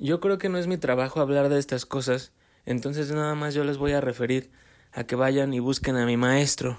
[0.00, 2.32] yo creo que no es mi trabajo hablar de estas cosas,
[2.64, 4.50] entonces nada más yo les voy a referir
[4.92, 6.78] a que vayan y busquen a mi maestro.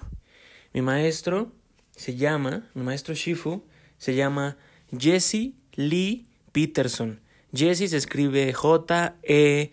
[0.73, 1.51] Mi maestro
[1.91, 3.63] se llama, mi maestro Shifu,
[3.97, 4.57] se llama
[4.97, 7.21] Jesse Lee Peterson.
[7.53, 9.71] Jesse se escribe J-E-S-S-E.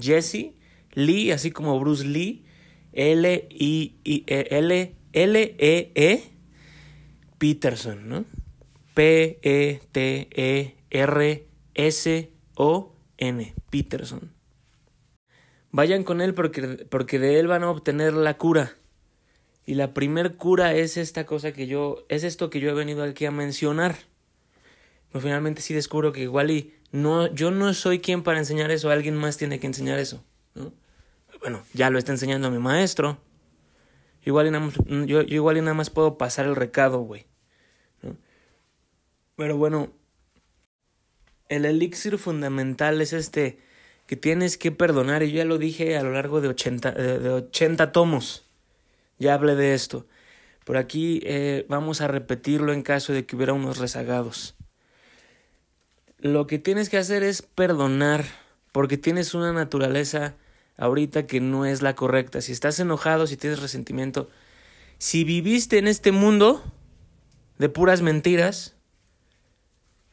[0.00, 0.54] Jesse
[0.92, 2.44] Lee, así como Bruce Lee,
[2.92, 3.92] L-I-L-E-E,
[5.94, 6.22] -E,
[7.38, 8.24] Peterson, ¿no?
[8.94, 10.79] P-E-T-E-R-S-O-N,
[13.70, 14.32] Peterson.
[15.70, 18.76] Vayan con él porque, porque de él van a obtener la cura.
[19.66, 23.04] Y la primer cura es esta cosa que yo, es esto que yo he venido
[23.04, 23.96] aquí a mencionar.
[25.12, 29.16] Pero finalmente sí descubro que igual no, yo no soy quien para enseñar eso, alguien
[29.16, 30.24] más tiene que enseñar eso.
[30.54, 30.72] ¿no?
[31.40, 33.18] Bueno, ya lo está enseñando mi maestro.
[34.24, 34.74] Igual y nada más,
[35.06, 37.26] yo, yo igual y nada más puedo pasar el recado, güey.
[39.36, 39.92] Pero bueno,
[41.50, 43.58] el elixir fundamental es este
[44.06, 47.28] que tienes que perdonar, y yo ya lo dije a lo largo de 80, de
[47.28, 48.44] 80 tomos,
[49.18, 50.06] ya hablé de esto.
[50.64, 54.54] Por aquí eh, vamos a repetirlo en caso de que hubiera unos rezagados.
[56.18, 58.24] Lo que tienes que hacer es perdonar,
[58.72, 60.34] porque tienes una naturaleza
[60.76, 62.40] ahorita que no es la correcta.
[62.40, 64.28] Si estás enojado, si tienes resentimiento,
[64.98, 66.62] si viviste en este mundo
[67.58, 68.74] de puras mentiras,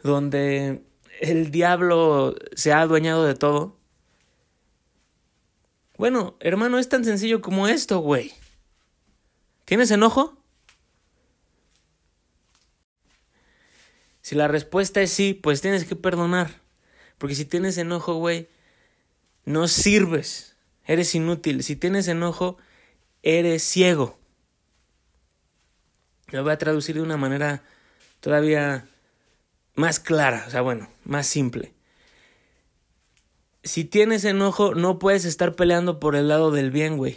[0.04, 0.82] donde
[1.20, 3.78] el diablo se ha adueñado de todo.
[5.98, 8.34] Bueno, hermano, es tan sencillo como esto, güey.
[9.66, 10.38] ¿Tienes enojo?
[14.22, 16.62] Si la respuesta es sí, pues tienes que perdonar.
[17.18, 18.48] Porque si tienes enojo, güey,
[19.46, 20.56] no sirves.
[20.86, 21.64] Eres inútil.
[21.64, 22.58] Si tienes enojo,
[23.24, 24.20] eres ciego.
[26.28, 27.64] Lo voy a traducir de una manera
[28.20, 28.88] todavía
[29.78, 31.72] más clara, o sea, bueno, más simple.
[33.64, 37.16] Si tienes enojo, no puedes estar peleando por el lado del bien, güey.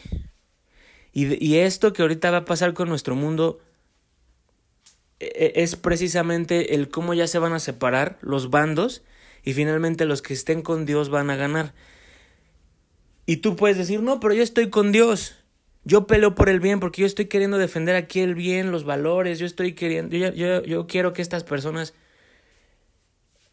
[1.12, 3.60] Y, y esto que ahorita va a pasar con nuestro mundo
[5.21, 5.25] e,
[5.56, 9.03] e, es precisamente el cómo ya se van a separar los bandos
[9.42, 11.72] y finalmente los que estén con Dios van a ganar.
[13.25, 15.37] Y tú puedes decir, no, pero yo estoy con Dios.
[15.84, 19.38] Yo peleo por el bien porque yo estoy queriendo defender aquí el bien, los valores,
[19.38, 21.94] yo estoy queriendo, yo, yo, yo quiero que estas personas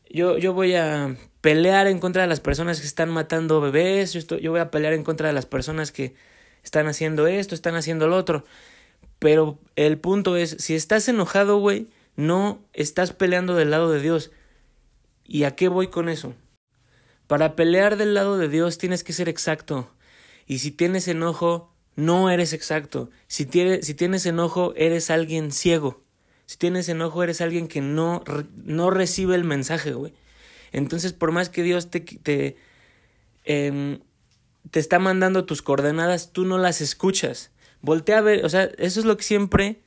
[0.09, 4.37] yo, yo voy a pelear en contra de las personas que están matando bebés, yo,
[4.37, 6.15] yo voy a pelear en contra de las personas que
[6.63, 8.43] están haciendo esto, están haciendo lo otro.
[9.19, 14.31] Pero el punto es, si estás enojado, güey, no estás peleando del lado de Dios.
[15.25, 16.33] ¿Y a qué voy con eso?
[17.27, 19.91] Para pelear del lado de Dios tienes que ser exacto.
[20.45, 23.09] Y si tienes enojo, no eres exacto.
[23.27, 23.45] Si,
[23.81, 26.03] si tienes enojo, eres alguien ciego.
[26.47, 28.23] Si tienes enojo, eres alguien que no,
[28.63, 30.13] no recibe el mensaje, güey.
[30.71, 32.55] Entonces, por más que Dios te, te,
[33.43, 33.99] em,
[34.71, 37.51] te está mandando tus coordenadas, tú no las escuchas.
[37.81, 39.81] Voltea a ver, o sea, eso es lo que siempre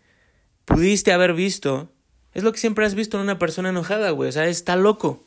[0.66, 1.90] pudiste haber visto.
[2.34, 4.28] Es lo que siempre has visto en una persona enojada, güey.
[4.28, 5.24] O sea, está loco.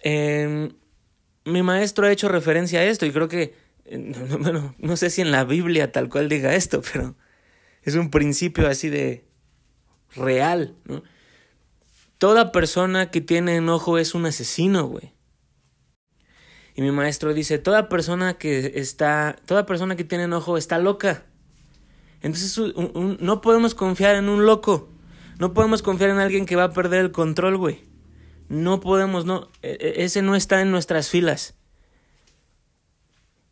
[0.00, 0.72] Em,
[1.44, 3.54] mi maestro ha hecho referencia a esto y creo que,
[4.40, 7.16] bueno, no sé si en la Biblia tal cual diga esto, pero
[7.82, 9.24] es un principio así de,
[10.14, 11.02] real, ¿no?
[12.18, 15.12] Toda persona que tiene enojo es un asesino, güey.
[16.74, 21.24] Y mi maestro dice, toda persona que está, toda persona que tiene enojo está loca.
[22.20, 22.56] Entonces
[22.94, 24.88] no podemos confiar en un loco.
[25.38, 27.82] No podemos confiar en alguien que va a perder el control, güey.
[28.48, 29.50] No podemos, no.
[29.62, 31.56] E, e, ese no está en nuestras filas.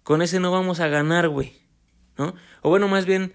[0.04, 1.54] Con ese no vamos a ganar, güey.
[2.16, 2.34] ¿No?
[2.62, 3.34] O bueno, más bien,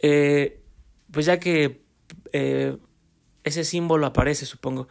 [0.00, 0.62] eh,
[1.10, 1.87] pues ya que
[2.32, 2.76] eh,
[3.44, 4.88] ese símbolo aparece, supongo.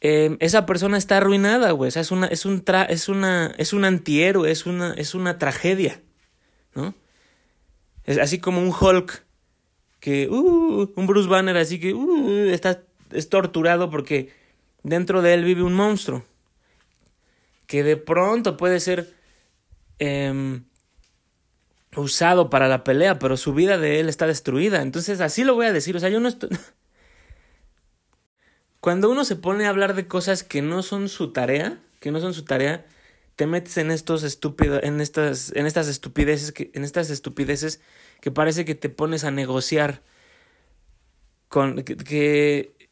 [0.00, 1.88] Eh, esa persona está arruinada, güey.
[1.88, 5.38] O sea, es una, es un es una, es un antihéroe, es una, es una
[5.38, 6.02] tragedia,
[6.74, 6.94] ¿no?
[8.04, 9.24] Es así como un Hulk
[10.00, 14.30] que, uh, un Bruce Banner así que, uh, está, es torturado porque
[14.82, 16.22] dentro de él vive un monstruo
[17.66, 19.14] que de pronto puede ser
[19.98, 20.60] eh,
[21.96, 24.82] usado para la pelea, pero su vida de él está destruida.
[24.82, 25.96] Entonces, así lo voy a decir.
[25.96, 26.50] O sea, yo no estoy.
[28.80, 32.20] Cuando uno se pone a hablar de cosas que no son su tarea, que no
[32.20, 32.86] son su tarea,
[33.36, 37.80] te metes en estos estúpidos, en estas, en estas estupideces que, en estas estupideces
[38.20, 40.02] que parece que te pones a negociar
[41.48, 42.90] con que, que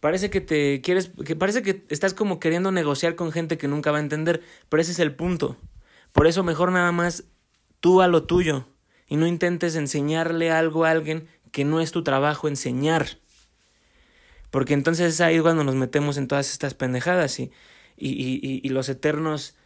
[0.00, 3.90] parece que te quieres, que parece que estás como queriendo negociar con gente que nunca
[3.90, 5.56] va a entender, pero ese es el punto.
[6.14, 7.24] Por eso mejor nada más
[7.80, 8.68] tú a lo tuyo
[9.08, 13.18] y no intentes enseñarle algo a alguien que no es tu trabajo enseñar.
[14.52, 17.50] Porque entonces es ahí cuando nos metemos en todas estas pendejadas y,
[17.96, 19.56] y, y, y los eternos,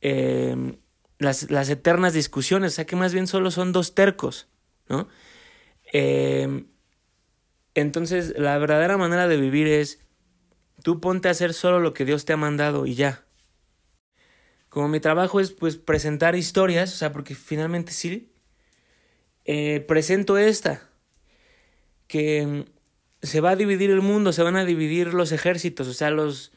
[0.00, 0.78] eh,
[1.18, 4.46] las, las, eternas discusiones, o sea que más bien solo son dos tercos,
[4.88, 5.08] ¿no?
[5.92, 6.66] Eh,
[7.74, 9.98] entonces la verdadera manera de vivir es,
[10.84, 13.24] tú ponte a hacer solo lo que Dios te ha mandado y ya.
[14.70, 18.32] Como mi trabajo es pues presentar historias, o sea, porque finalmente sí,
[19.44, 20.88] eh, presento esta,
[22.06, 22.66] que
[23.20, 26.52] se va a dividir el mundo, se van a dividir los ejércitos, o sea, los,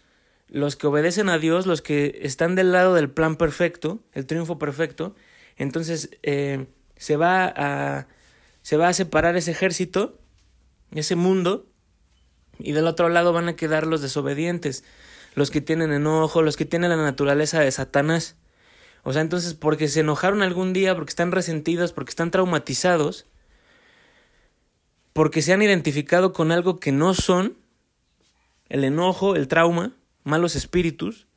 [0.47, 4.59] los que obedecen a Dios, los que están del lado del plan perfecto, el triunfo
[4.59, 5.15] perfecto,
[5.57, 8.07] entonces eh, se, va a,
[8.61, 10.19] se va a separar ese ejército,
[10.91, 11.65] ese mundo,
[12.59, 14.83] y del otro lado van a quedar los desobedientes,
[15.35, 18.35] los que tienen enojo, los que tienen la naturaleza de Satanás.
[19.03, 23.25] O sea, entonces porque se enojaron algún día, porque están resentidos, porque están traumatizados,
[25.11, 27.57] porque se han identificado con algo que no son,
[28.69, 29.91] el enojo, el trauma,
[30.23, 31.27] malos espíritus,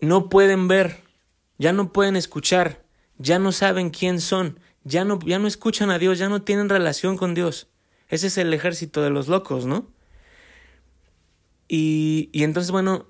[0.00, 1.02] no pueden ver,
[1.58, 2.84] ya no pueden escuchar,
[3.18, 6.68] ya no saben quién son, ya no, ya no escuchan a Dios, ya no tienen
[6.68, 7.68] relación con Dios.
[8.08, 9.86] Ese es el ejército de los locos, ¿no?
[11.68, 13.06] Y, y entonces, bueno,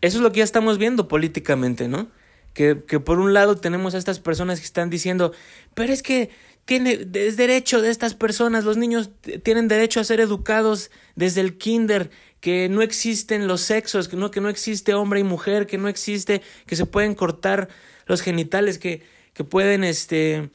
[0.00, 2.10] eso es lo que ya estamos viendo políticamente, ¿no?
[2.54, 5.32] Que, que por un lado tenemos a estas personas que están diciendo,
[5.74, 6.30] pero es que
[6.64, 9.10] tiene, es derecho de estas personas, los niños
[9.42, 12.10] tienen derecho a ser educados desde el kinder,
[12.40, 15.88] que no existen los sexos, que no, que no existe hombre y mujer, que no
[15.88, 17.68] existe, que se pueden cortar
[18.06, 19.02] los genitales, que,
[19.32, 20.50] que pueden, este,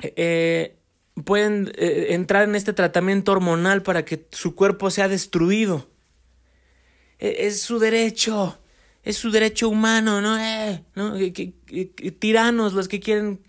[0.00, 0.76] eh,
[1.24, 5.88] pueden eh, entrar en este tratamiento hormonal para que su cuerpo sea destruido.
[7.18, 8.58] E, es su derecho,
[9.02, 10.38] es su derecho humano, ¿no?
[10.38, 11.14] Eh, ¿no?
[12.18, 13.40] tiranos los que quieren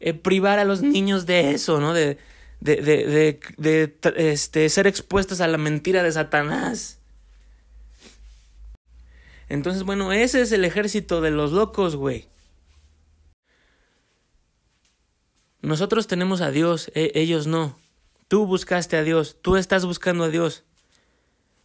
[0.00, 1.94] eh, privar a los niños de eso, ¿no?
[1.94, 2.18] De,
[2.60, 6.98] de, de, de, este, ser expuestos a la mentira de Satanás.
[9.48, 12.31] Entonces, bueno, ese es el ejército de los locos, güey.
[15.62, 17.78] Nosotros tenemos a Dios, e ellos no.
[18.28, 20.64] Tú buscaste a Dios, tú estás buscando a Dios.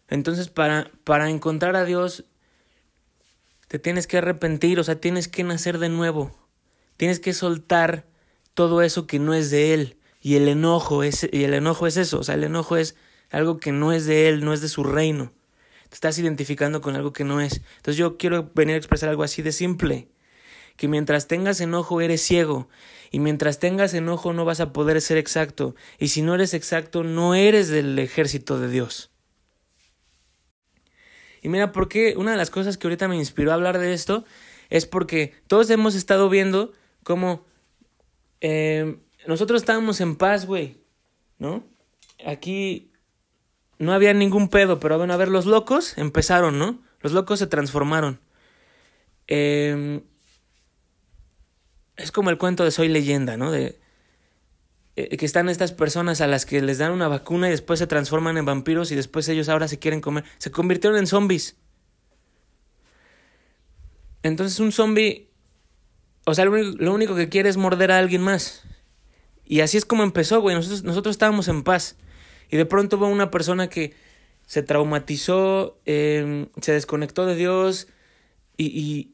[0.08, 2.24] Entonces, para, para encontrar a Dios,
[3.68, 6.32] te tienes que arrepentir, o sea, tienes que nacer de nuevo.
[6.96, 8.06] Tienes que soltar
[8.54, 9.98] todo eso que no es de él.
[10.22, 12.96] Y el enojo es, y el enojo es eso, o sea, el enojo es
[13.32, 15.34] algo que no es de él, no es de su reino.
[15.90, 17.62] Te estás identificando con algo que no es.
[17.78, 20.08] Entonces yo quiero venir a expresar algo así de simple.
[20.78, 22.70] Que mientras tengas enojo eres ciego.
[23.12, 25.76] Y mientras tengas enojo no vas a poder ser exacto.
[26.00, 29.12] Y si no eres exacto, no eres del ejército de Dios.
[31.42, 34.26] Y mira, porque una de las cosas que ahorita me inspiró a hablar de esto
[34.70, 37.46] es porque todos hemos estado viendo cómo
[38.42, 38.98] eh,
[39.28, 40.78] nosotros estábamos en paz, güey,
[41.38, 41.64] ¿no?
[42.26, 42.92] Aquí
[43.80, 46.82] no había ningún pedo, pero bueno, a ver, los locos empezaron, ¿no?
[47.02, 48.20] Los locos se transformaron.
[49.28, 50.02] Eh,
[51.98, 53.52] es como el cuento de Soy leyenda, ¿no?
[53.52, 53.80] De
[54.96, 57.88] eh, que están estas personas a las que les dan una vacuna y después se
[57.88, 60.24] transforman en vampiros y después ellos ahora se quieren comer.
[60.38, 61.58] Se convirtieron en zombies.
[64.24, 65.28] Entonces un zombie
[66.30, 68.64] o sea, lo único, que quiere es morder a alguien más.
[69.46, 70.58] Y así es como empezó, güey.
[70.58, 71.96] Nosotros, nosotros estábamos en paz.
[72.52, 73.94] Y de pronto hubo una persona que
[74.46, 77.88] se traumatizó, em, se desconectó de Dios
[78.58, 79.14] y,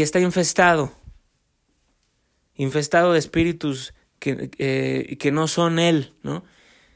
[0.00, 0.90] está infestado.
[2.58, 6.44] Infestado de espíritus que, eh, que no son él, ¿no?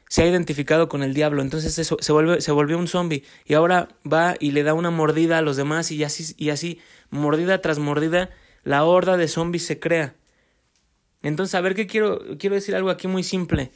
[0.09, 1.41] Se ha identificado con el diablo.
[1.41, 3.23] Entonces eso, se, vuelve, se volvió un zombie.
[3.45, 6.79] Y ahora va y le da una mordida a los demás y así, y así
[7.09, 8.29] mordida tras mordida
[8.63, 10.15] la horda de zombies se crea.
[11.23, 13.71] Entonces, a ver qué quiero, quiero decir algo aquí muy simple.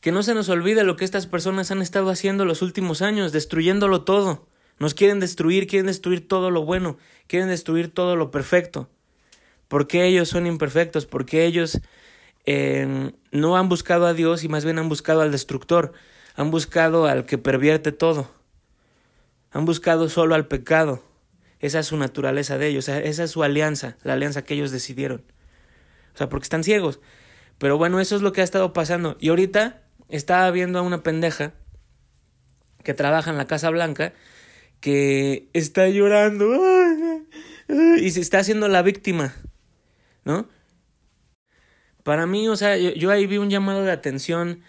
[0.00, 3.32] Que no se nos olvide lo que estas personas han estado haciendo los últimos años,
[3.32, 4.48] destruyéndolo todo.
[4.78, 8.90] Nos quieren destruir, quieren destruir todo lo bueno, quieren destruir todo lo perfecto.
[9.74, 11.80] Porque ellos son imperfectos, porque ellos
[12.46, 15.94] eh, no han buscado a Dios y más bien han buscado al destructor,
[16.36, 18.30] han buscado al que pervierte todo,
[19.50, 21.02] han buscado solo al pecado.
[21.58, 25.24] Esa es su naturaleza de ellos, esa es su alianza, la alianza que ellos decidieron.
[26.14, 27.00] O sea, porque están ciegos.
[27.58, 29.16] Pero bueno, eso es lo que ha estado pasando.
[29.18, 31.52] Y ahorita estaba viendo a una pendeja
[32.84, 34.12] que trabaja en la Casa Blanca
[34.78, 36.46] que está llorando
[37.98, 39.34] y se está haciendo la víctima,
[40.24, 40.48] ¿no?
[42.02, 44.62] Para mí, o sea, yo, ahí vi un llamado de atención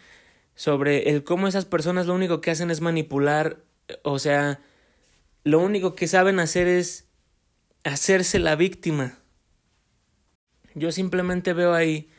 [0.55, 3.57] sobre el cómo esas personas lo único que hacen es manipular,
[4.03, 4.62] o sea,
[5.43, 7.09] lo único que saben hacer es
[7.83, 9.19] hacerse la víctima.
[10.75, 12.09] Yo simplemente veo ahí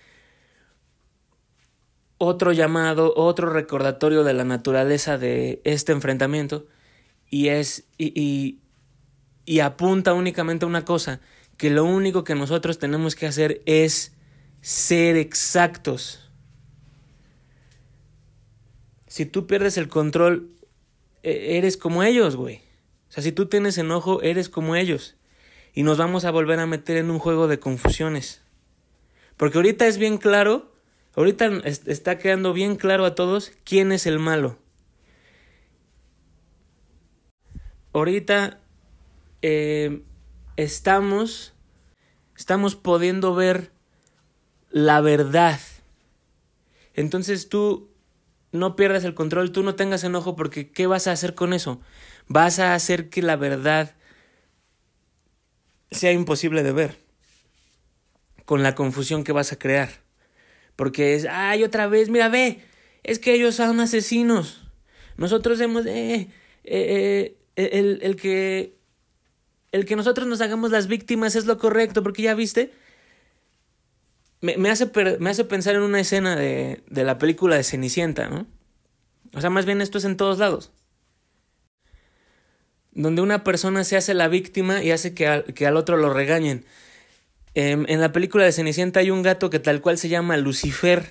[2.19, 6.67] otro llamado, otro recordatorio de la naturaleza de este enfrentamiento
[7.31, 8.61] y es y,
[9.47, 11.21] y apunta únicamente a una cosa,
[11.57, 14.13] que lo único que nosotros tenemos que hacer es
[14.61, 16.31] ser exactos.
[19.07, 20.51] Si tú pierdes el control,
[21.23, 22.57] e, eres como ellos, güey.
[23.09, 25.17] O sea, si tú tienes enojo, eres como ellos.
[25.73, 28.43] Y nos vamos a volver a meter en un juego de confusiones.
[29.37, 30.73] Porque ahorita es bien claro,
[31.15, 34.59] ahorita está quedando bien claro a todos quién es el malo.
[37.93, 38.61] Ahorita
[39.43, 40.03] eh,
[40.57, 41.55] estamos,
[42.37, 43.71] estamos pudiendo ver
[44.71, 45.61] la verdad.
[46.95, 47.91] Entonces tú
[48.53, 51.81] no pierdas el control, tú no tengas enojo porque ¿qué vas a hacer con eso?
[52.29, 53.95] Vas a hacer que la verdad
[55.91, 56.99] sea imposible de ver
[58.45, 59.91] con la confusión que vas a crear.
[60.77, 62.61] Porque es, ay, otra vez, mira, ve,
[63.03, 64.63] es que ellos son asesinos.
[65.17, 66.29] Nosotros hemos, eh,
[66.65, 68.76] eh, eh, el, el que,
[69.77, 72.73] el que nosotros nos hagamos las víctimas es lo correcto, porque ya viste,
[74.41, 74.91] me, me, hace,
[75.21, 78.47] me hace pensar en una escena de, de la película de Cenicienta, ¿no?
[79.35, 80.73] O sea, más bien esto es en todos lados.
[82.93, 86.13] Donde una persona se hace la víctima y hace que al, que al otro lo
[86.13, 86.65] regañen.
[87.55, 91.11] Eh, en la película de Cenicienta hay un gato que tal cual se llama Lucifer.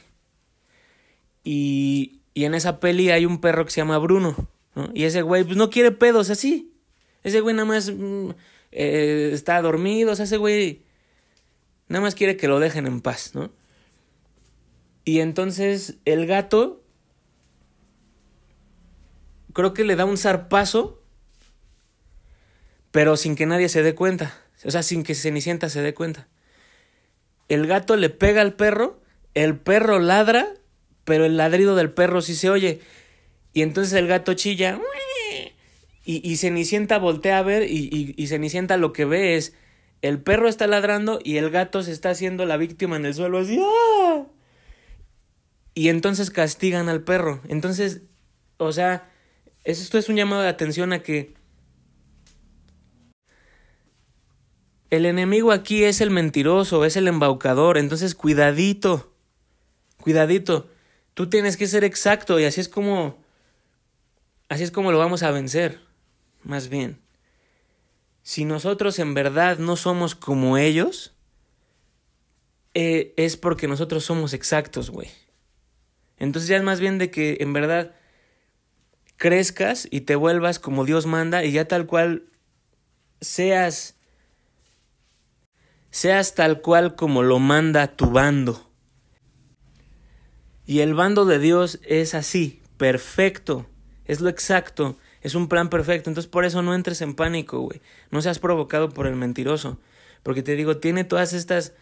[1.43, 4.35] Y, y en esa peli hay un perro que se llama Bruno.
[4.73, 4.89] ¿no?
[4.95, 6.71] Y ese güey pues no quiere pedos así.
[7.23, 8.29] Ese güey nada más mm,
[8.75, 10.11] eh, está dormido.
[10.11, 10.83] O sea, ese güey
[11.87, 13.51] nada más quiere que lo dejen en paz, ¿no?
[15.05, 16.83] Y entonces el gato
[19.53, 21.01] creo que le da un zarpazo,
[22.91, 24.37] pero sin que nadie se dé cuenta.
[24.65, 26.27] O sea, sin que Cenicienta se dé cuenta.
[27.47, 28.99] El gato le pega al perro,
[29.35, 30.53] el perro ladra,
[31.05, 32.81] pero el ladrido del perro sí se oye.
[33.53, 34.79] Y entonces el gato chilla.
[36.05, 39.53] Y, y Cenicienta voltea a ver y, y, y Cenicienta lo que ve es
[40.01, 43.39] el perro está ladrando y el gato se está haciendo la víctima en el suelo
[43.39, 43.59] así.
[43.59, 44.25] ¡ah!
[45.73, 47.41] Y entonces castigan al perro.
[47.47, 48.03] Entonces,
[48.57, 49.11] o sea,
[49.63, 51.33] esto es un llamado de atención a que
[54.89, 57.77] el enemigo aquí es el mentiroso, es el embaucador.
[57.77, 59.11] Entonces, cuidadito,
[59.97, 60.69] cuidadito.
[61.13, 63.17] Tú tienes que ser exacto y así es como,
[64.49, 65.81] así es como lo vamos a vencer,
[66.45, 66.99] más bien.
[68.23, 71.13] Si nosotros en verdad no somos como ellos,
[72.73, 75.09] eh, es porque nosotros somos exactos, güey.
[76.17, 77.95] Entonces ya es más bien de que en verdad
[79.17, 82.23] crezcas y te vuelvas como Dios manda y ya tal cual
[83.21, 83.95] seas
[85.89, 88.69] seas tal cual como lo manda tu bando.
[90.65, 93.67] Y el bando de Dios es así, perfecto,
[94.03, 96.11] es lo exacto, es un plan perfecto.
[96.11, 97.81] Entonces por eso no entres en pánico, güey.
[98.11, 99.79] No seas provocado por el mentiroso.
[100.21, 101.73] Porque te digo, tiene todas estas...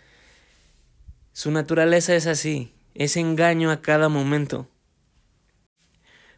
[1.33, 4.69] Su naturaleza es así, es engaño a cada momento.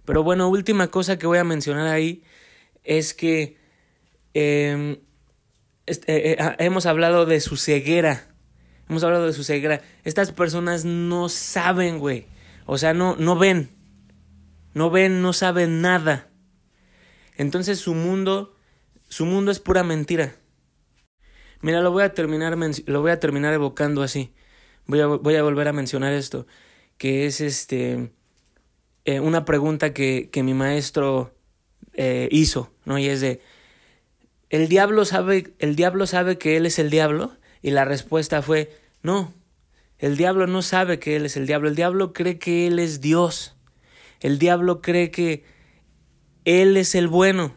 [0.03, 2.23] Pero bueno, última cosa que voy a mencionar ahí
[2.83, 3.59] es que
[5.85, 8.33] este, hemos hablado de su ceguera.
[8.89, 9.81] Hemos hablado de su ceguera.
[10.05, 12.25] Estas personas no saben, güey.
[12.65, 13.69] O sea, no, no ven.
[14.73, 16.29] No ven, no saben nada.
[17.37, 18.55] Entonces su mundo,
[19.09, 20.35] su mundo es pura mentira.
[21.61, 24.33] Mira, lo voy a terminar, lo voy a terminar evocando así.
[24.87, 25.07] Voy a,
[25.41, 26.45] volver a mencionar esto,
[26.97, 28.11] que es este
[29.05, 31.33] eh, una pregunta que, que mi maestro
[31.93, 32.99] eh, hizo, ¿no?
[32.99, 33.41] Y es de,
[34.49, 37.35] ¿el diablo, sabe, ¿el diablo sabe que él es el diablo?
[37.61, 38.69] Y la respuesta fue,
[39.01, 39.33] no,
[39.97, 43.01] el diablo no sabe que él es el diablo, el diablo cree que él es
[43.01, 43.55] Dios,
[44.19, 45.43] el diablo cree que
[46.45, 47.55] él es el bueno,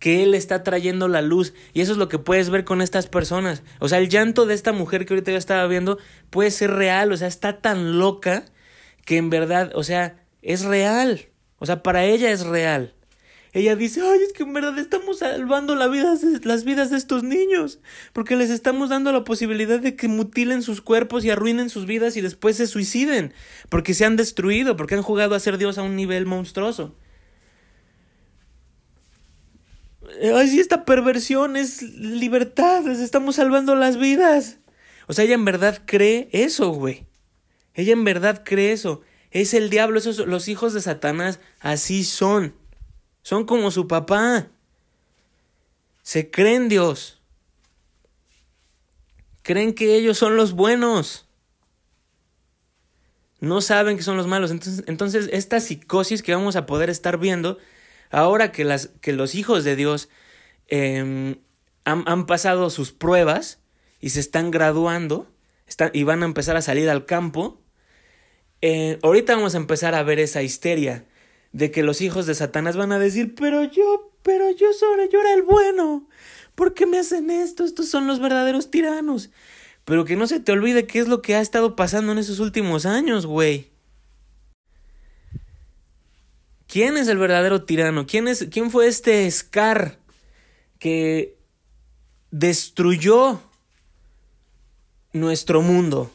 [0.00, 1.52] que Él está trayendo la luz.
[1.74, 3.62] Y eso es lo que puedes ver con estas personas.
[3.78, 5.98] O sea, el llanto de esta mujer que ahorita yo estaba viendo
[6.30, 7.12] puede ser real.
[7.12, 8.46] O sea, está tan loca
[9.04, 11.26] que en verdad, o sea, es real.
[11.58, 12.94] O sea, para ella es real.
[13.52, 15.90] Ella dice, ay, es que en verdad estamos salvando las
[16.64, 17.80] vidas de estos niños,
[18.12, 22.16] porque les estamos dando la posibilidad de que mutilen sus cuerpos y arruinen sus vidas
[22.16, 23.34] y después se suiciden,
[23.68, 26.94] porque se han destruido, porque han jugado a ser Dios a un nivel monstruoso.
[30.34, 34.58] Ay, esta perversión es libertad, les estamos salvando las vidas.
[35.06, 37.06] O sea, ella en verdad cree eso, güey.
[37.74, 39.02] Ella en verdad cree eso.
[39.30, 42.54] Es el diablo, esos los hijos de Satanás así son.
[43.22, 44.48] Son como su papá.
[46.02, 47.20] Se creen Dios.
[49.42, 51.26] Creen que ellos son los buenos.
[53.40, 54.50] No saben que son los malos.
[54.50, 57.58] Entonces, entonces esta psicosis que vamos a poder estar viendo
[58.10, 60.08] ahora que, las, que los hijos de Dios
[60.68, 61.36] em,
[61.84, 63.60] han, han, pasado sus pruebas
[64.00, 65.28] y se están graduando
[65.92, 67.60] y van a empezar a salir al campo,
[68.62, 71.06] eh, ahorita vamos a empezar a ver esa histeria
[71.52, 75.20] de que los hijos de Satanás van a decir, pero yo, pero yo solo, yo
[75.20, 76.08] era el bueno.
[76.54, 77.64] ¿Por qué me hacen esto?
[77.64, 79.30] Estos son los verdaderos tiranos.
[79.84, 82.38] Pero que no se te olvide qué es lo que ha estado pasando en esos
[82.38, 83.69] últimos años, güey.
[86.70, 88.06] ¿Quién es el verdadero tirano?
[88.06, 89.98] ¿Quién, es, ¿Quién fue este Scar
[90.78, 91.36] que
[92.30, 93.42] destruyó
[95.12, 96.12] nuestro mundo?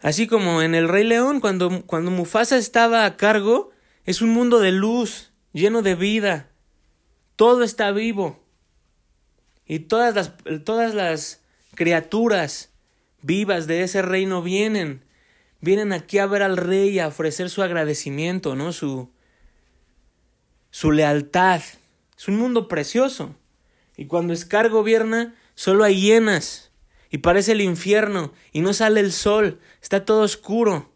[0.00, 3.70] Así como en El Rey León, cuando, cuando Mufasa estaba a cargo,
[4.04, 6.50] es un mundo de luz, lleno de vida.
[7.36, 8.44] Todo está vivo.
[9.66, 10.32] Y todas las,
[10.64, 11.40] todas las
[11.74, 12.68] criaturas
[13.22, 15.02] vivas de ese reino vienen.
[15.60, 18.72] Vienen aquí a ver al rey y a ofrecer su agradecimiento, ¿no?
[18.72, 19.10] Su,
[20.70, 21.60] su lealtad.
[22.16, 23.34] Es un mundo precioso.
[23.96, 26.70] Y cuando Scar gobierna, solo hay hienas
[27.10, 30.92] y parece el infierno y no sale el sol, está todo oscuro.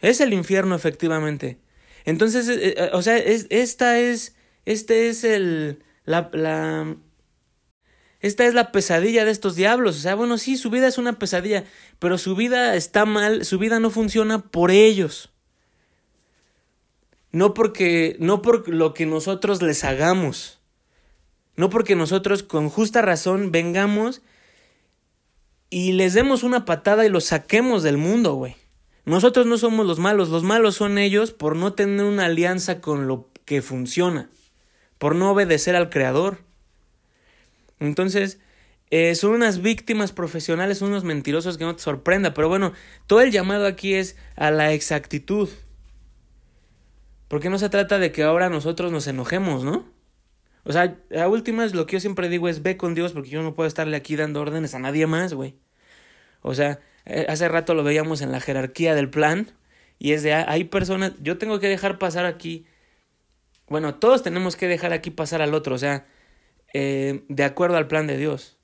[0.00, 1.58] Es el infierno efectivamente.
[2.04, 6.96] Entonces, eh, eh, o sea, es, esta es, este es el, la, la,
[8.20, 9.96] esta es la pesadilla de estos diablos.
[9.96, 11.64] O sea, bueno, sí, su vida es una pesadilla,
[11.98, 15.30] pero su vida está mal, su vida no funciona por ellos.
[17.30, 20.60] No porque, no por lo que nosotros les hagamos.
[21.56, 24.22] No porque nosotros con justa razón vengamos
[25.70, 28.56] y les demos una patada y los saquemos del mundo, güey.
[29.04, 33.08] Nosotros no somos los malos, los malos son ellos por no tener una alianza con
[33.08, 34.28] lo que funciona,
[34.98, 36.47] por no obedecer al Creador.
[37.80, 38.40] Entonces,
[38.90, 42.72] eh, son unas víctimas profesionales, son unos mentirosos que no te sorprenda, pero bueno,
[43.06, 45.48] todo el llamado aquí es a la exactitud.
[47.28, 49.86] Porque no se trata de que ahora nosotros nos enojemos, ¿no?
[50.64, 53.42] O sea, a últimas lo que yo siempre digo es ve con Dios porque yo
[53.42, 55.54] no puedo estarle aquí dando órdenes a nadie más, güey.
[56.42, 59.52] O sea, eh, hace rato lo veíamos en la jerarquía del plan
[59.98, 62.66] y es de ah, hay personas, yo tengo que dejar pasar aquí.
[63.68, 66.06] Bueno, todos tenemos que dejar aquí pasar al otro, o sea,
[66.74, 68.58] eh, de acuerdo al plan de Dios.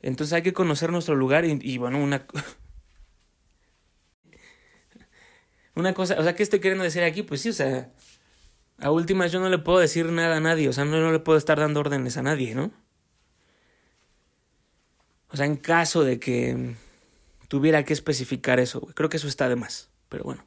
[0.00, 2.26] Entonces hay que conocer nuestro lugar y, bueno, una...
[5.74, 7.22] una cosa, o sea, ¿qué estoy queriendo decir aquí?
[7.22, 7.90] Pues sí, o sea,
[8.78, 11.20] a últimas yo no le puedo decir nada a nadie, o sea, no, no le
[11.20, 12.72] puedo estar dando órdenes a nadie, ¿no?
[15.28, 16.74] O sea, en caso de que
[17.48, 20.44] tuviera que especificar eso, creo que eso está de más, pero bueno.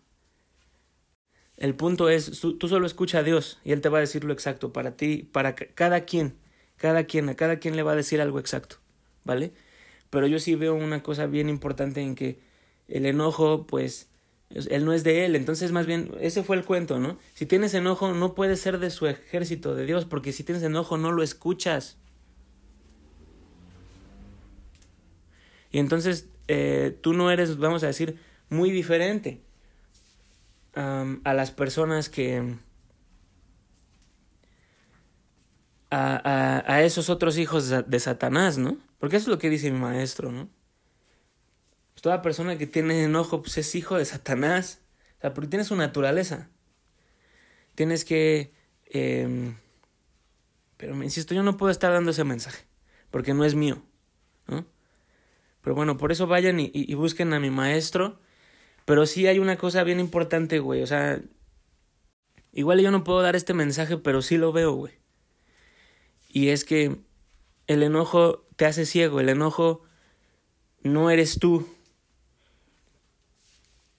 [1.58, 4.34] El punto es, tú, solo escucha a Dios y Él te va a decir lo
[4.34, 6.36] exacto para ti, para cada quien,
[6.78, 8.78] cada quien, a cada quien le va a decir algo exacto,
[9.24, 9.54] ¿vale?
[10.10, 12.40] Pero yo sí veo una cosa bien importante en que
[12.88, 14.10] el enojo, pues,
[14.50, 17.18] él no es de él, entonces más bien ese fue el cuento, ¿no?
[17.34, 20.98] Si tienes enojo no puede ser de su ejército de Dios, porque si tienes enojo
[20.98, 21.98] no lo escuchas.
[25.72, 28.18] Y entonces eh, tú no eres, vamos a decir,
[28.50, 29.42] muy diferente
[30.76, 32.56] a las personas que...
[35.91, 38.78] A, a, a, esos otros hijos de Satanás, ¿no?
[39.00, 40.50] Porque eso es lo que dice mi maestro, ¿no?
[41.93, 44.82] Pues toda persona que tiene enojo pues es hijo de Satanás.
[45.17, 46.50] O sea, porque tiene su naturaleza.
[47.76, 48.54] Tienes que...
[48.86, 49.54] Eh,
[50.78, 52.65] pero me insisto, yo no puedo estar dando ese mensaje,
[53.12, 53.82] porque no es mío.
[54.48, 54.65] ¿no?
[55.62, 58.19] Pero bueno, por eso vayan y, y, busquen a mi maestro.
[58.86, 60.84] Pero sí hay una cosa bien importante, güey.
[60.84, 61.21] O sea,
[62.52, 64.93] igual yo no puedo dar este mensaje, pero sí lo veo, güey.
[66.36, 66.98] Y es que
[67.65, 69.84] el enojo te hace ciego, el enojo
[70.84, 71.65] no eres tú,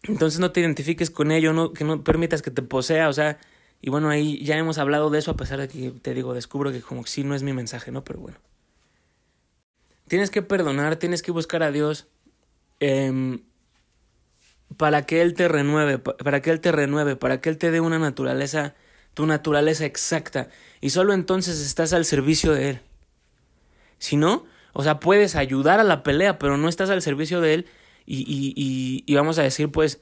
[0.02, 3.38] entonces no te identifiques con ello, no, que no permitas que te posea, o sea,
[3.80, 6.72] y bueno, ahí ya hemos hablado de eso a pesar de que te digo, descubro
[6.72, 8.04] que como que sí no es mi mensaje, ¿no?
[8.04, 8.36] Pero bueno.
[10.06, 12.06] Tienes que perdonar, tienes que buscar a Dios
[12.80, 13.40] eh,
[14.76, 17.80] para que Él te renueve, para que Él te renueve, para que Él te dé
[17.80, 18.74] una naturaleza,
[19.16, 20.50] tu naturaleza exacta.
[20.82, 22.80] Y solo entonces estás al servicio de Él.
[23.98, 27.54] Si no, o sea, puedes ayudar a la pelea, pero no estás al servicio de
[27.54, 27.66] Él
[28.04, 30.00] y, y, y, vamos a decir, pues,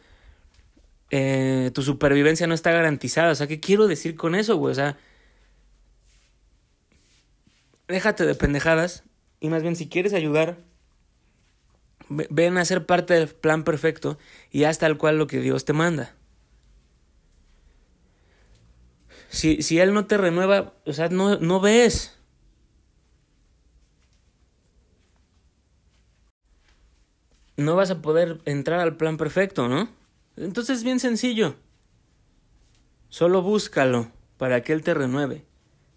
[1.11, 3.31] eh, tu supervivencia no está garantizada.
[3.31, 4.73] O sea, ¿qué quiero decir con eso, güey?
[4.73, 4.99] O sea,
[7.87, 9.05] déjate de pendejadas
[9.39, 10.59] y más bien si quieres ayudar,
[12.09, 14.19] ven a ser parte del plan perfecto
[14.51, 16.17] y haz tal cual lo que Dios te manda.
[19.35, 22.15] Si, si Él no te renueva, o sea, no, no ves.
[27.57, 29.89] no vas a poder entrar al plan perfecto, ¿no?
[30.37, 31.55] Entonces es bien sencillo.
[33.09, 35.45] Solo búscalo para que Él te renueve.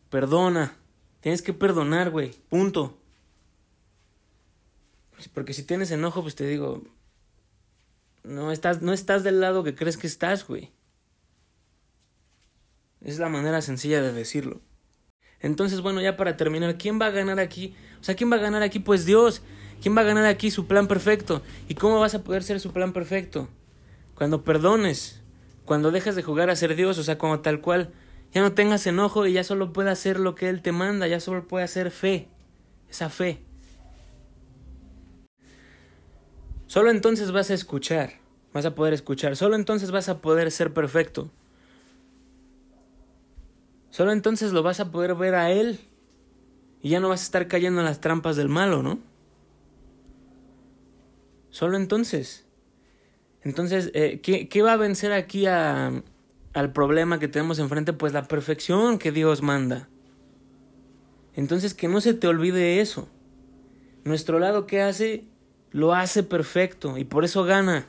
[0.09, 0.77] Perdona.
[1.21, 2.35] Tienes que perdonar, güey.
[2.49, 2.97] Punto.
[5.33, 6.83] Porque si tienes enojo, pues te digo,
[8.23, 10.71] no estás, no estás del lado que crees que estás, güey.
[13.07, 14.59] Es la manera sencilla de decirlo.
[15.39, 17.73] Entonces, bueno, ya para terminar, ¿quién va a ganar aquí?
[18.01, 18.79] O sea, ¿quién va a ganar aquí?
[18.79, 19.41] Pues Dios.
[19.81, 21.41] ¿Quién va a ganar aquí su plan perfecto?
[21.69, 23.47] ¿Y cómo vas a poder ser su plan perfecto?
[24.13, 25.21] Cuando perdones,
[25.63, 27.93] cuando dejas de jugar a ser Dios, o sea, como tal cual,
[28.33, 31.21] ya no tengas enojo y ya solo puedes hacer lo que Él te manda, ya
[31.21, 32.27] solo puede hacer fe,
[32.89, 33.41] esa fe.
[36.65, 38.15] Solo entonces vas a escuchar,
[38.51, 41.31] vas a poder escuchar, solo entonces vas a poder ser perfecto.
[43.97, 45.79] Solo entonces lo vas a poder ver a Él
[46.83, 48.99] y ya no vas a estar cayendo en las trampas del malo, ¿no?
[51.49, 52.45] Solo entonces.
[53.41, 56.03] Entonces, eh, ¿qué, ¿qué, va a vencer aquí a,
[56.53, 57.91] al problema que tenemos enfrente?
[57.91, 59.89] Pues la perfección que Dios manda.
[61.33, 63.09] Entonces, que no se te olvide eso.
[64.03, 65.25] Nuestro lado, ¿qué hace?
[65.71, 67.87] Lo hace perfecto y por eso gana.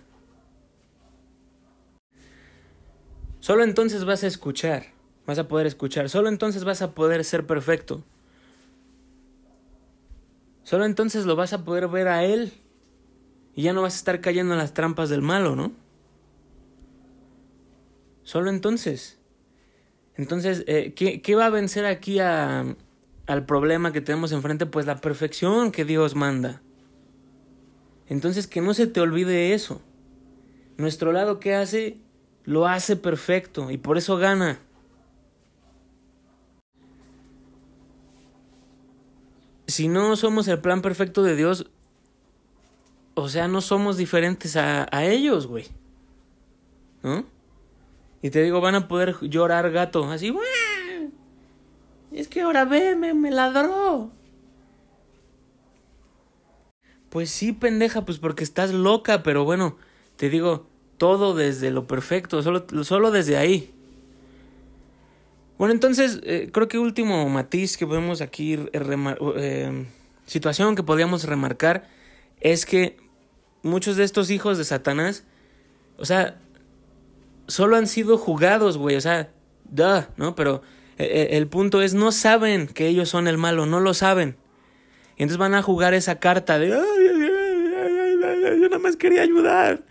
[3.41, 4.97] Solo entonces vas a escuchar,
[5.29, 8.03] vas a poder escuchar, solo entonces vas a poder ser perfecto.
[10.63, 12.55] Solo entonces lo vas a poder ver a Él
[13.55, 15.73] y ya no vas a estar cayendo en las trampas del malo, ¿no?
[18.23, 19.19] Solo entonces.
[20.15, 22.65] Entonces, eh, ¿qué, ¿qué, va a vencer aquí a,
[23.27, 24.65] al problema que tenemos enfrente?
[24.65, 26.63] Pues la perfección que Dios manda.
[28.07, 29.83] Entonces, que no se te olvide eso.
[30.79, 31.99] Nuestro lado que hace,
[32.45, 34.61] lo hace perfecto y por eso gana.
[39.69, 41.67] Si no somos el plan perfecto de Dios,
[43.15, 45.67] o sea, no somos diferentes a, a ellos, güey.
[47.03, 47.25] ¿No?
[48.23, 50.35] Y te digo, van a poder llorar gato, así,
[52.11, 54.11] es que ahora ve, me, me ladró.
[57.11, 59.77] Pues sí, pendeja, pues porque estás loca, pero bueno,
[60.17, 63.75] te digo, todo desde lo perfecto, solo, solo desde ahí.
[65.59, 69.87] Bueno, entonces, eh, creo que último matiz que podemos aquí, eh,
[70.27, 71.89] situación que podríamos remarcar,
[72.41, 72.97] es que
[73.63, 75.25] muchos de estos hijos de Satanás,
[75.99, 76.39] o sea,
[77.49, 79.31] solo han sido jugados, güey, o sea,
[79.65, 80.35] duh, ¿no?
[80.35, 80.63] Pero
[80.99, 84.37] eh, eh, el punto es, no saben que ellos son el malo, no lo saben.
[85.17, 86.83] Y entonces van a jugar esa carta de, yo
[88.69, 89.83] nada más quería ayudar.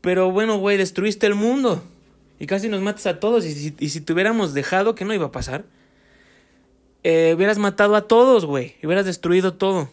[0.00, 1.82] Pero bueno, güey, destruiste el mundo.
[2.40, 3.44] Y casi nos matas a todos.
[3.44, 5.64] Y si, y si te hubiéramos dejado, ¿qué no iba a pasar?
[7.04, 8.74] Eh, hubieras matado a todos, güey.
[8.82, 9.90] Hubieras destruido todo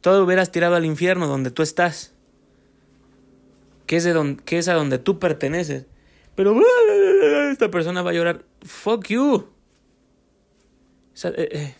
[0.00, 2.12] todo hubieras tirado al infierno donde tú estás,
[3.86, 5.86] que es, de que es a donde tú perteneces.
[6.34, 6.58] Pero
[7.50, 9.48] esta persona va a llorar, fuck you.
[11.24, 11.74] Eh, eh.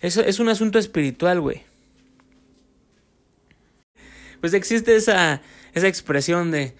[0.00, 1.62] Eso es un asunto espiritual, güey.
[4.40, 5.40] Pues existe esa,
[5.72, 6.74] esa expresión de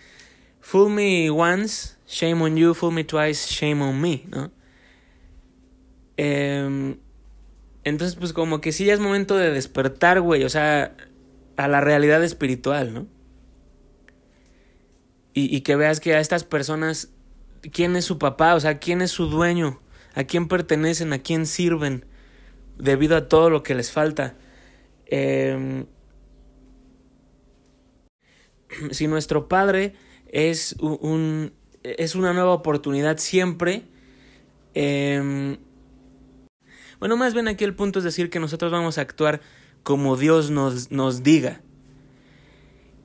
[0.65, 4.51] fool me once, shame on you, fool me twice, shame on me, ¿no?
[6.17, 6.97] Eh,
[7.85, 10.97] entonces, pues como que sí ya es momento de despertar, güey, o sea,
[11.59, 13.07] a la realidad espiritual, ¿no?
[15.35, 17.11] Y, y que veas que a estas personas,
[17.71, 18.55] ¿quién es su papá?
[18.55, 19.83] O sea, ¿quién es su dueño?
[20.15, 21.13] ¿A quién pertenecen?
[21.13, 22.07] ¿A quién sirven?
[22.79, 24.35] Debido a todo lo que les falta.
[25.07, 25.85] Eh,
[28.93, 29.95] si nuestro Padre
[30.35, 33.85] es un, es una nueva oportunidad siempre,
[34.75, 35.57] eh,
[36.99, 39.41] bueno, más bien aquí el punto es decir que nosotros vamos a actuar
[39.83, 41.61] como Dios nos, nos diga.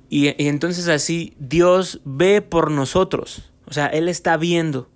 [0.09, 3.51] Y, y entonces así Dios ve por nosotros.
[3.65, 4.89] O sea, Él está viendo.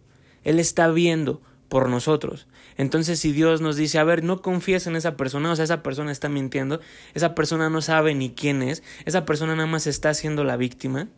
[0.43, 2.47] Él está viendo por nosotros.
[2.77, 5.83] Entonces, si Dios nos dice, a ver, no confíes en esa persona, o sea, esa
[5.83, 6.79] persona está mintiendo,
[7.13, 11.09] esa persona no sabe ni quién es, esa persona nada más está siendo la víctima,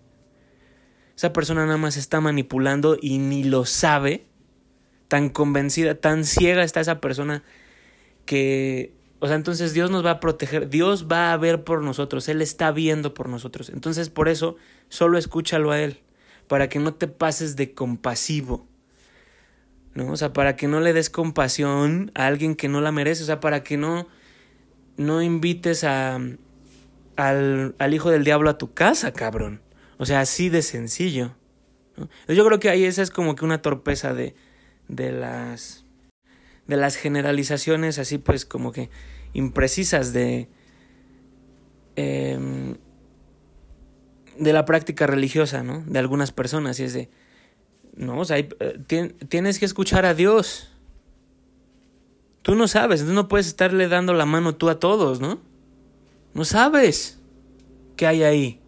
[1.16, 4.26] esa persona nada más está manipulando y ni lo sabe,
[5.08, 7.44] tan convencida, tan ciega está esa persona
[8.26, 12.28] que, o sea, entonces Dios nos va a proteger, Dios va a ver por nosotros,
[12.28, 13.70] Él está viendo por nosotros.
[13.70, 14.58] Entonces por eso
[14.90, 16.02] solo escúchalo a Él,
[16.48, 18.68] para que no te pases de compasivo.
[19.94, 20.12] ¿No?
[20.12, 23.26] O sea, para que no le des compasión a alguien que no la merece, o
[23.26, 24.10] sea, para que no,
[24.98, 26.20] no invites a,
[27.16, 29.62] al, al hijo del diablo a tu casa, cabrón.
[29.98, 31.36] O sea, así de sencillo.
[32.28, 34.36] Yo creo que ahí esa es como que una torpeza de,
[34.88, 35.86] de las
[36.68, 38.90] de las generalizaciones así pues como que
[39.34, 40.50] imprecisas de
[41.96, 42.76] em,
[44.38, 45.84] de la práctica religiosa, ¿no?
[45.86, 47.10] De algunas personas, y es de,
[47.96, 48.50] no, o sea, eh,
[49.30, 50.72] tienes que escuchar a Dios.
[52.42, 55.40] Tú no sabes, entonces no puedes estarle dando la mano tú a todos, ¿no?
[56.34, 57.20] No sabes
[57.96, 58.60] qué hay ahí.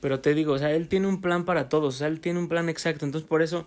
[0.00, 2.38] Pero te digo, o sea, Él tiene un plan para todos, o sea, Él tiene
[2.38, 3.66] un plan exacto, entonces por eso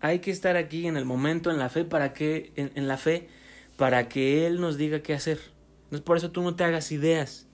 [0.00, 2.96] hay que estar aquí en el momento, en la fe, para que, en, en la
[2.96, 3.28] fe,
[3.76, 5.40] para que Él nos diga qué hacer.
[5.84, 7.46] Entonces por eso tú no te hagas ideas,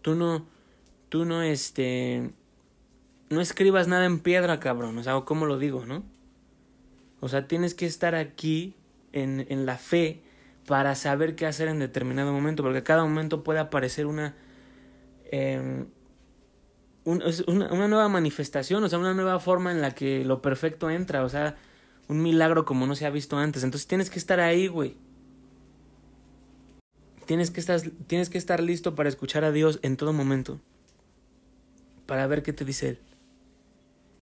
[0.00, 0.46] tú no,
[1.08, 2.30] tú no, este,
[3.30, 4.96] no escribas nada en piedra, cabrón.
[4.98, 6.04] O sea, ¿cómo lo digo, no?
[7.20, 8.74] O sea, tienes que estar aquí
[9.12, 10.22] en, en la fe
[10.66, 14.34] para saber qué hacer en determinado momento, porque cada momento puede aparecer una,
[15.30, 15.84] eh,
[17.04, 21.24] una, una, nueva manifestación, o sea, una nueva forma en la que lo perfecto entra,
[21.24, 21.56] o sea,
[22.08, 23.64] un milagro como no se ha visto antes.
[23.64, 24.96] Entonces tienes que estar ahí, güey.
[27.26, 30.60] Tienes que, estar, tienes que estar listo para escuchar a Dios en todo momento,
[32.06, 32.98] para ver qué te dice Él.